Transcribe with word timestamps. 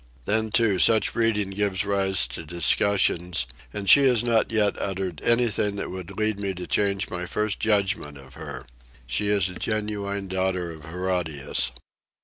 Then, 0.25 0.49
too, 0.49 0.79
such 0.79 1.13
reading 1.13 1.51
gives 1.51 1.85
rise 1.85 2.25
to 2.29 2.43
discussions, 2.43 3.45
and 3.71 3.87
she 3.87 4.01
has 4.05 4.23
not 4.23 4.51
yet 4.51 4.75
uttered 4.81 5.21
anything 5.23 5.75
that 5.75 5.91
would 5.91 6.17
lead 6.17 6.39
me 6.39 6.55
to 6.55 6.65
change 6.65 7.11
my 7.11 7.27
first 7.27 7.59
judgment 7.59 8.17
of 8.17 8.33
her. 8.33 8.65
She 9.05 9.27
is 9.29 9.47
a 9.47 9.53
genuine 9.53 10.27
daughter 10.27 10.71
of 10.71 10.85
Herodias. 10.85 11.71